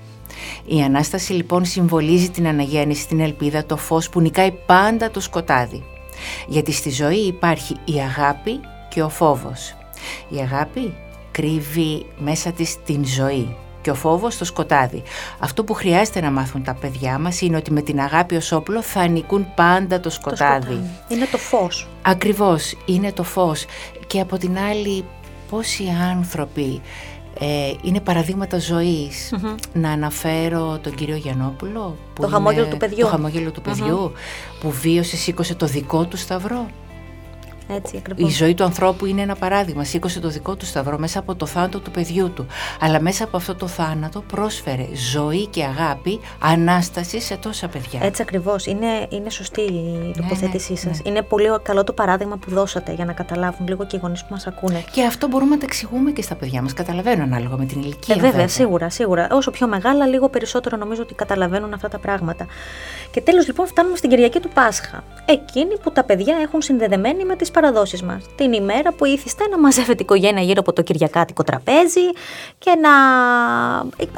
Η 0.66 0.82
Ανάσταση 0.82 1.32
λοιπόν 1.32 1.64
συμβολίζει 1.64 2.30
την 2.30 2.46
αναγέννηση, 2.46 3.06
την 3.06 3.20
ελπίδα, 3.20 3.64
το 3.66 3.76
φως 3.76 4.08
που 4.08 4.20
νικάει 4.20 4.52
πάντα 4.66 5.10
το 5.10 5.20
σκοτάδι. 5.20 5.82
Γιατί 6.48 6.72
στη 6.72 6.90
ζωή 6.90 7.26
υπάρχει 7.26 7.76
η 7.84 7.94
αγάπη 8.00 8.60
και 8.88 9.02
ο 9.02 9.08
φόβος. 9.08 9.76
Η 10.28 10.36
αγάπη 10.36 10.94
κρύβει 11.30 12.06
μέσα 12.18 12.52
της 12.52 12.76
την 12.84 13.06
ζωή 13.06 13.56
και 13.88 13.94
ο 13.94 13.96
φόβος 13.96 14.38
το 14.38 14.44
σκοτάδι. 14.44 15.02
Αυτό 15.38 15.64
που 15.64 15.74
χρειάζεται 15.74 16.20
να 16.20 16.30
μάθουν 16.30 16.62
τα 16.62 16.74
παιδιά 16.74 17.18
μας 17.18 17.40
είναι 17.40 17.56
ότι 17.56 17.72
με 17.72 17.80
την 17.80 18.00
αγάπη 18.00 18.36
ως 18.36 18.52
όπλο 18.52 18.82
θα 18.82 19.06
νικούν 19.06 19.46
πάντα 19.54 20.00
το 20.00 20.10
σκοτάδι. 20.10 20.80
Είναι 21.08 21.26
το 21.30 21.38
φως. 21.38 21.88
Ακριβώς, 22.02 22.76
είναι 22.84 23.12
το 23.12 23.22
φως. 23.22 23.64
Και 24.06 24.20
από 24.20 24.38
την 24.38 24.58
άλλη, 24.58 25.04
πόσοι 25.50 25.84
άνθρωποι 26.10 26.80
ε, 27.38 27.72
είναι 27.82 28.00
παραδείγματα 28.00 28.58
ζωής. 28.58 29.34
Να 29.72 29.90
αναφέρω 29.90 30.78
τον 30.82 30.94
κύριο 30.94 31.16
Γιαννόπουλο. 31.16 31.96
Που 32.14 32.22
Το 32.22 32.28
χαμόγελο 32.28 32.66
του 32.66 32.76
παιδιού. 32.76 33.04
Το 33.04 33.06
χαμόγελο 33.06 33.50
του 33.50 33.60
παιδιου 33.60 34.12
που 34.60 34.70
βίωσε, 34.70 35.16
σήκωσε 35.16 35.54
το 35.54 35.66
δικό 35.66 36.04
του 36.04 36.16
σταυρό. 36.16 36.66
Έτσι 37.76 37.94
Η 37.96 37.98
ακριβώς. 37.98 38.32
ζωή 38.32 38.54
του 38.54 38.64
ανθρώπου 38.64 39.06
είναι 39.06 39.22
ένα 39.22 39.34
παράδειγμα. 39.34 39.84
Σήκωσε 39.84 40.20
το 40.20 40.28
δικό 40.28 40.56
του 40.56 40.66
σταυρό 40.66 40.98
μέσα 40.98 41.18
από 41.18 41.34
το 41.34 41.46
θάνατο 41.46 41.80
του 41.80 41.90
παιδιού 41.90 42.30
του. 42.30 42.46
Αλλά 42.80 43.00
μέσα 43.00 43.24
από 43.24 43.36
αυτό 43.36 43.54
το 43.54 43.66
θάνατο 43.66 44.20
πρόσφερε 44.20 44.86
ζωή 45.12 45.46
και 45.46 45.64
αγάπη, 45.64 46.20
ανάσταση 46.38 47.20
σε 47.20 47.36
τόσα 47.36 47.68
παιδιά. 47.68 48.00
Έτσι 48.02 48.22
ακριβώς. 48.22 48.66
Είναι, 48.66 49.06
είναι 49.08 49.30
σωστή 49.30 49.60
η 49.60 50.14
τοποθέτησή 50.16 50.72
ναι, 50.72 50.78
σας. 50.78 51.00
Είναι 51.04 51.22
πολύ 51.22 51.46
καλό 51.62 51.84
το 51.84 51.92
παράδειγμα 51.92 52.36
που 52.36 52.50
δώσατε 52.50 52.92
για 52.92 53.04
να 53.04 53.12
καταλάβουν 53.12 53.68
λίγο 53.68 53.86
και 53.86 53.96
οι 53.96 53.98
γονείς 54.02 54.20
που 54.20 54.28
μας 54.30 54.46
ακούνε. 54.46 54.84
Και 54.92 55.04
αυτό 55.04 55.28
μπορούμε 55.28 55.50
να 55.50 55.58
το 55.58 55.64
εξηγούμε 55.68 56.10
και 56.10 56.22
στα 56.22 56.34
παιδιά 56.34 56.62
μας. 56.62 56.72
Καταλαβαίνω 56.72 57.22
ανάλογα 57.22 57.56
με 57.56 57.64
την 57.64 57.80
ηλικία. 57.80 58.14
Ε, 58.14 58.18
βέβαια, 58.18 58.48
σίγουρα, 58.48 58.90
σίγουρα. 58.90 59.28
Όσο 59.30 59.50
πιο 59.50 59.66
μεγάλα, 59.66 60.06
λίγο 60.06 60.28
περισσότερο 60.28 60.76
νομίζω 60.76 61.02
ότι 61.02 61.14
καταλαβαίνουν 61.14 61.72
αυτά 61.72 61.88
τα 61.88 61.98
πράγματα. 61.98 62.46
Και 63.10 63.20
τέλος 63.20 63.46
λοιπόν 63.46 63.66
φτάνουμε 63.66 63.96
στην 63.96 64.10
Κυριακή 64.10 64.40
του 64.40 64.48
Πάσχα. 64.48 65.04
Εκείνη 65.24 65.78
που 65.82 65.92
τα 65.92 66.04
παιδιά 66.04 66.36
έχουν 66.42 66.62
συνδεδεμένη 66.62 67.24
με 67.24 67.36
τις 67.36 67.50
παραδόσεις 67.60 68.02
μας. 68.02 68.22
Την 68.36 68.52
ημέρα 68.52 68.92
που 68.92 69.04
ήθιστε 69.04 69.48
να 69.48 69.58
μαζεύεται 69.58 69.92
η 69.92 70.02
οικογένεια 70.02 70.42
γύρω 70.42 70.60
από 70.60 70.72
το 70.72 70.82
κυριακάτικο 70.82 71.42
τραπέζι 71.42 72.06
και 72.58 72.70
να... 72.82 72.90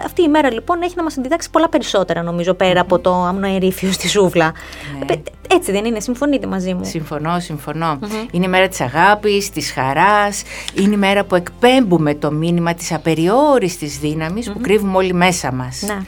Αυτή 0.04 0.20
η 0.20 0.24
ημέρα 0.26 0.52
λοιπόν 0.52 0.82
έχει 0.82 0.94
να 0.96 1.02
μας 1.02 1.14
διδάξει 1.14 1.50
πολλά 1.50 1.68
περισσότερα 1.68 2.22
νομίζω 2.22 2.54
πέρα 2.54 2.80
από 2.80 2.98
το 2.98 3.12
αμνοερήφιο 3.14 3.92
στη 3.92 4.08
σούβλα. 4.08 4.52
Ναι. 4.98 5.14
Ε, 5.14 5.22
Έτσι 5.54 5.72
δεν 5.72 5.84
είναι, 5.84 6.00
συμφωνείτε 6.00 6.46
μαζί 6.46 6.74
μου; 6.74 6.84
Συμφωνώ, 6.84 7.40
συμφωνώ. 7.40 7.98
Είναι 8.30 8.44
η 8.44 8.48
μέρα 8.48 8.68
της 8.68 8.80
αγάπης, 8.80 9.50
της 9.50 9.72
χαράς, 9.72 10.42
είναι 10.74 10.94
η 10.94 10.98
μέρα 10.98 11.24
που 11.24 11.34
εκπέμπουμε 11.34 12.14
το 12.14 12.32
μήνυμα 12.32 12.74
της 12.74 12.92
απεριόριστης 12.92 13.98
δύναμης 13.98 14.52
που 14.52 14.60
κρύβουμε 14.60 14.96
όλοι 14.96 15.12
μέσα 15.12 15.52
μας. 15.52 15.82
Ναι. 15.82 15.98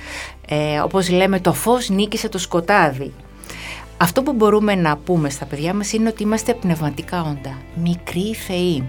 Ε, 0.48 0.80
όπως 0.80 1.10
λέμε 1.10 1.40
το 1.40 1.52
φως 1.52 1.88
νίκησε 1.88 2.28
το 2.28 2.38
σκοτάδι. 2.38 3.12
Αυτό 3.96 4.22
που 4.22 4.32
μπορούμε 4.32 4.74
να 4.74 4.96
πούμε 4.96 5.30
στα 5.30 5.44
παιδιά 5.44 5.74
μας 5.74 5.92
είναι 5.92 6.08
ότι 6.08 6.22
είμαστε 6.22 6.54
πνευματικά 6.54 7.22
όντα, 7.22 7.58
μικροί 7.82 8.34
θεοί, 8.34 8.84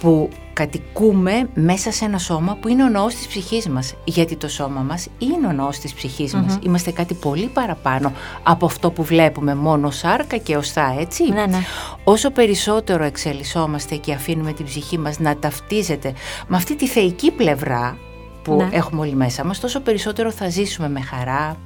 που 0.00 0.28
κατοικούμε 0.52 1.48
μέσα 1.54 1.92
σε 1.92 2.04
ένα 2.04 2.18
σώμα 2.18 2.56
που 2.60 2.68
είναι 2.68 2.84
ο 2.84 2.88
ναός 2.88 3.14
της 3.14 3.26
ψυχής 3.26 3.68
μας. 3.68 3.94
Γιατί 4.04 4.36
το 4.36 4.48
σώμα 4.48 4.80
μας 4.80 5.08
είναι 5.18 5.46
ο 5.46 5.52
ναός 5.52 5.78
της 5.78 5.94
ψυχής 5.94 6.34
μας. 6.34 6.58
Είμαστε 6.62 6.90
κάτι 6.90 7.14
πολύ 7.14 7.46
παραπάνω 7.46 8.12
από 8.42 8.66
αυτό 8.66 8.90
που 8.90 9.02
βλέπουμε 9.02 9.54
μόνο 9.54 9.90
σάρκα 9.90 10.36
και 10.36 10.56
οστά, 10.56 10.96
έτσι. 10.98 11.32
Ναι, 11.32 11.46
ναι. 11.46 11.58
Όσο 12.04 12.30
περισσότερο 12.30 13.04
εξελισσόμαστε 13.04 13.96
και 13.96 14.12
αφήνουμε 14.12 14.52
την 14.52 14.64
ψυχή 14.64 14.98
μας 14.98 15.18
να 15.18 15.36
ταυτίζεται 15.36 16.12
με 16.46 16.56
αυτή 16.56 16.76
τη 16.76 16.86
θεϊκή 16.88 17.30
πλευρά 17.30 17.96
που 18.42 18.54
Ναι. 18.54 18.68
έχουμε 18.72 19.00
όλοι 19.00 19.14
μέσα 19.14 19.44
μας, 19.44 19.60
τόσο 19.60 19.80
περισσότερο 19.80 20.30
θα 20.30 20.48
ζήσουμε 20.48 20.88
με 20.88 21.00
χαρά, 21.00 21.56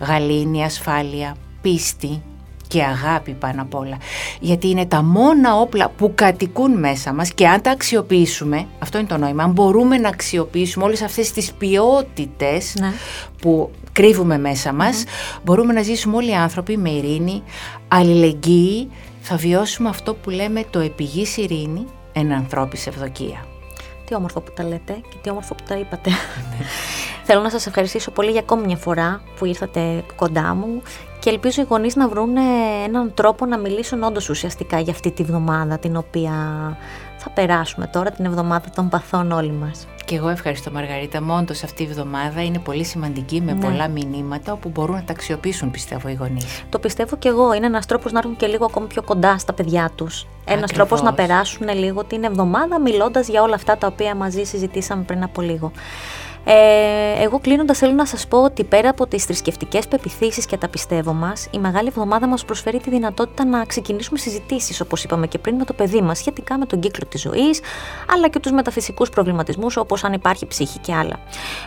γαλήνη, 0.00 0.64
ασφάλεια, 0.64 1.34
πίστη 1.60 2.22
και 2.68 2.82
αγάπη 2.82 3.32
πάνω 3.32 3.62
απ' 3.62 3.74
όλα. 3.74 3.96
Γιατί 4.40 4.68
είναι 4.68 4.86
τα 4.86 5.02
μόνα 5.02 5.56
όπλα 5.56 5.88
που 5.96 6.12
κατοικούν 6.14 6.78
μέσα 6.78 7.12
μας 7.12 7.32
και 7.32 7.48
αν 7.48 7.60
τα 7.62 7.70
αξιοποιήσουμε, 7.70 8.66
αυτό 8.78 8.98
είναι 8.98 9.06
το 9.06 9.16
νόημα, 9.16 9.42
αν 9.42 9.50
μπορούμε 9.50 9.98
να 9.98 10.08
αξιοποιήσουμε 10.08 10.84
όλες 10.84 11.02
αυτές 11.02 11.32
τις 11.32 11.52
ποιότητες 11.52 12.74
Ναι. 12.78 12.92
που 13.40 13.70
κρύβουμε 13.92 14.38
μέσα 14.38 14.72
μας, 14.72 15.04
μπορούμε 15.44 15.72
να 15.72 15.82
ζήσουμε 15.82 16.16
όλοι 16.16 16.30
οι 16.30 16.34
άνθρωποι 16.34 16.76
με 16.76 16.90
ειρήνη, 16.90 17.42
αλληλεγγύη, 17.88 18.90
θα 19.20 19.36
βιώσουμε 19.36 19.88
αυτό 19.88 20.14
που 20.14 20.30
λέμε 20.30 20.64
το 20.70 20.78
επιγής 20.78 21.36
ειρήνη, 21.36 21.86
εν 22.12 22.32
ανθρώπης 22.32 22.86
ευδοκία. 22.86 23.46
Τι 24.04 24.14
όμορφο 24.14 24.40
που 24.40 24.52
τα 24.56 24.62
λέτε 24.62 24.92
και 24.92 25.16
τι 25.22 25.30
όμορφο 25.30 25.54
που 25.54 25.64
τα 25.68 25.76
είπατε. 25.76 26.10
Θέλω 27.32 27.42
να 27.42 27.50
σας 27.50 27.66
ευχαριστήσω 27.66 28.10
πολύ 28.10 28.30
για 28.30 28.40
ακόμη 28.40 28.66
μια 28.66 28.76
φορά 28.76 29.20
που 29.38 29.44
ήρθατε 29.44 30.04
κοντά 30.16 30.54
μου 30.54 30.82
και 31.18 31.30
ελπίζω 31.30 31.62
οι 31.62 31.64
γονείς 31.68 31.96
να 31.96 32.08
βρουν 32.08 32.36
έναν 32.84 33.14
τρόπο 33.14 33.46
να 33.46 33.58
μιλήσουν 33.58 34.02
όντως 34.02 34.28
ουσιαστικά 34.28 34.80
για 34.80 34.92
αυτή 34.92 35.10
τη 35.10 35.22
βδομάδα 35.22 35.78
την 35.78 35.96
οποία 35.96 36.32
θα 37.16 37.30
περάσουμε 37.30 37.86
τώρα, 37.86 38.10
την 38.10 38.24
εβδομάδα 38.24 38.64
των 38.74 38.88
παθών 38.88 39.32
όλοι 39.32 39.52
μας. 39.52 39.86
Και 40.04 40.16
εγώ 40.16 40.28
ευχαριστώ 40.28 40.70
Μαργαρίτα, 40.70 41.22
μόντως 41.22 41.62
αυτή 41.62 41.82
η 41.82 41.86
εβδομάδα 41.86 42.42
είναι 42.42 42.58
πολύ 42.58 42.84
σημαντική 42.84 43.40
με 43.40 43.52
Ναι. 43.52 43.60
πολλά 43.60 43.88
μηνύματα 43.88 44.52
όπου 44.52 44.68
μπορούν 44.68 44.94
να 44.94 45.02
τα 45.02 45.12
αξιοποιήσουν 45.12 45.70
πιστεύω 45.70 46.08
οι 46.08 46.14
γονείς. 46.14 46.62
Το 46.68 46.78
πιστεύω 46.78 47.16
και 47.16 47.28
εγώ. 47.28 47.54
Είναι 47.54 47.66
ένας 47.66 47.86
τρόπος 47.86 48.12
να 48.12 48.18
έρθουν 48.18 48.36
και 48.36 48.46
λίγο 48.46 48.64
ακόμη 48.64 48.86
πιο 48.86 49.02
κοντά 49.02 49.38
στα 49.38 49.52
παιδιά 49.52 49.90
τους. 49.94 50.26
Ένας 50.44 50.62
Ακριβώς. 50.62 50.70
τρόπος 50.72 51.02
να 51.02 51.12
περάσουν 51.14 51.68
λίγο 51.68 52.04
την 52.04 52.24
εβδομάδα 52.24 52.80
μιλώντας 52.80 53.28
για 53.28 53.42
όλα 53.42 53.54
αυτά 53.54 53.76
τα 53.78 53.86
οποία 53.86 54.14
μαζί 54.14 54.44
συζητήσαμε 54.44 55.02
πριν 55.02 55.22
από 55.22 55.40
λίγο. 55.40 55.72
Ε, 56.44 57.22
εγώ 57.22 57.38
κλείνοντας, 57.38 57.78
θέλω 57.78 57.92
να 57.92 58.06
σας 58.06 58.26
πω 58.26 58.42
ότι 58.42 58.64
πέρα 58.64 58.88
από 58.88 59.06
τις 59.06 59.24
θρησκευτικές 59.24 59.88
πεπιθήσεις 59.88 60.46
και 60.46 60.56
τα 60.56 60.68
πιστεύω 60.68 61.12
μας, 61.12 61.48
η 61.50 61.58
Μεγάλη 61.58 61.88
Εβδομάδα 61.88 62.26
μας 62.26 62.44
προσφέρει 62.44 62.78
τη 62.78 62.90
δυνατότητα 62.90 63.44
να 63.44 63.64
ξεκινήσουμε 63.64 64.18
συζητήσεις, 64.18 64.80
όπως 64.80 65.04
είπαμε 65.04 65.26
και 65.26 65.38
πριν, 65.38 65.56
με 65.56 65.64
το 65.64 65.72
παιδί 65.72 66.00
μας 66.00 66.18
σχετικά 66.18 66.58
με 66.58 66.66
τον 66.66 66.80
κύκλο 66.80 67.06
της 67.08 67.20
ζωής, 67.20 67.60
αλλά 68.14 68.28
και 68.28 68.38
τους 68.38 68.52
μεταφυσικούς 68.52 69.10
προβληματισμούς, 69.10 69.76
όπως 69.76 70.04
αν 70.04 70.12
υπάρχει 70.12 70.46
ψύχη 70.46 70.78
και 70.78 70.94
άλλα. 70.94 71.20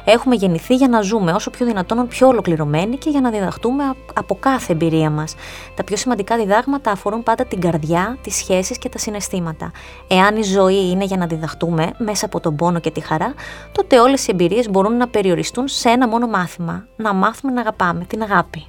Έχουμε 0.05 0.35
γεννηθεί 0.35 0.75
για 0.75 0.87
να 0.87 1.01
ζούμε 1.01 1.31
όσο 1.31 1.49
πιο 1.49 1.65
δυνατόν 1.65 2.07
πιο 2.07 2.27
ολοκληρωμένοι 2.27 2.97
και 2.97 3.09
για 3.09 3.21
να 3.21 3.29
διδαχτούμε 3.29 3.83
α- 3.83 3.95
από 4.13 4.37
κάθε 4.39 4.71
εμπειρία 4.71 5.09
μας. 5.09 5.35
Τα 5.75 5.83
πιο 5.83 5.97
σημαντικά 5.97 6.37
διδάγματα 6.37 6.91
αφορούν 6.91 7.23
πάντα 7.23 7.45
την 7.45 7.61
καρδιά, 7.61 8.17
τις 8.21 8.35
σχέσεις 8.35 8.77
και 8.77 8.89
τα 8.89 8.97
συναισθήματα. 8.97 9.71
Εάν 10.07 10.35
η 10.35 10.43
ζωή 10.43 10.89
είναι 10.89 11.03
για 11.03 11.17
να 11.17 11.25
διδαχτούμε 11.25 11.91
μέσα 11.97 12.25
από 12.25 12.39
τον 12.39 12.55
πόνο 12.55 12.79
και 12.79 12.91
τη 12.91 12.99
χαρά, 12.99 13.33
τότε 13.71 13.99
όλες 13.99 14.27
οι 14.27 14.31
εμπειρίες 14.31 14.62
μπορούν 14.69 14.97
να 14.97 15.07
περιοριστούν 15.07 15.67
σε 15.67 15.89
ένα 15.89 16.07
μόνο 16.07 16.27
μάθημα. 16.27 16.87
Να 16.95 17.13
μάθουμε 17.13 17.53
να 17.53 17.61
αγαπάμε, 17.61 18.05
την 18.05 18.21
αγάπη. 18.21 18.67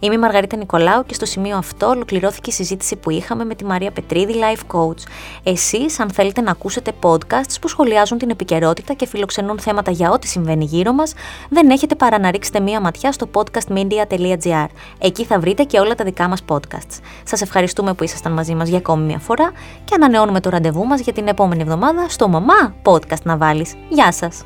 Είμαι 0.00 0.14
η 0.14 0.18
Μαργαρίτα 0.18 0.56
Νικολάου 0.56 1.04
και 1.06 1.14
στο 1.14 1.26
σημείο 1.26 1.56
αυτό 1.56 1.86
ολοκληρώθηκε 1.86 2.50
η 2.50 2.52
συζήτηση 2.52 2.96
που 2.96 3.10
είχαμε 3.10 3.44
με 3.44 3.54
τη 3.54 3.64
Μαρία 3.64 3.90
Πετρίδη, 3.90 4.34
Life 4.34 4.76
Coach. 4.76 4.98
Εσείς, 5.42 6.00
αν 6.00 6.10
θέλετε 6.10 6.40
να 6.40 6.50
ακούσετε 6.50 6.92
podcasts 7.00 7.60
που 7.60 7.68
σχολιάζουν 7.68 8.18
την 8.18 8.30
επικαιρότητα 8.30 8.94
και 8.94 9.06
φιλοξενούν 9.06 9.58
θέματα 9.58 9.90
για 9.90 10.10
ό,τι 10.10 10.26
συμβαίνει 10.26 10.64
γύρω 10.64 10.92
μας, 10.92 11.14
δεν 11.50 11.70
έχετε 11.70 11.94
παρά 11.94 12.18
να 12.18 12.30
ρίξετε 12.30 12.60
μία 12.60 12.80
ματιά 12.80 13.12
στο 13.12 13.28
podcastmedia.gr. 13.32 14.66
Εκεί 14.98 15.24
θα 15.24 15.38
βρείτε 15.38 15.62
και 15.62 15.78
όλα 15.78 15.94
τα 15.94 16.04
δικά 16.04 16.28
μας 16.28 16.44
podcasts. 16.48 17.00
Σας 17.24 17.40
ευχαριστούμε 17.40 17.94
που 17.94 18.04
ήσασταν 18.04 18.32
μαζί 18.32 18.54
μας 18.54 18.68
για 18.68 18.78
ακόμη 18.78 19.04
μία 19.04 19.18
φορά 19.18 19.52
και 19.84 19.94
ανανεώνουμε 19.94 20.40
το 20.40 20.50
ραντεβού 20.50 20.86
μας 20.86 21.00
για 21.00 21.12
την 21.12 21.28
επόμενη 21.28 21.62
εβδομάδα 21.62 22.08
στο 22.08 22.28
Μαμά 22.28 22.74
Podcast 22.82 23.22
να 23.22 23.36
βάλεις. 23.36 23.74
Γεια 23.88 24.12
σας! 24.12 24.44